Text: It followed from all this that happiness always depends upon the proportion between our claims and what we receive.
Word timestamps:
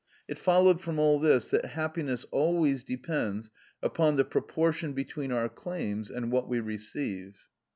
It 0.27 0.39
followed 0.39 0.81
from 0.81 0.97
all 0.97 1.19
this 1.19 1.49
that 1.51 1.63
happiness 1.77 2.25
always 2.31 2.83
depends 2.83 3.51
upon 3.83 4.15
the 4.15 4.25
proportion 4.25 4.93
between 4.93 5.31
our 5.31 5.47
claims 5.47 6.09
and 6.09 6.31
what 6.31 6.49
we 6.49 6.59
receive. 6.59 7.45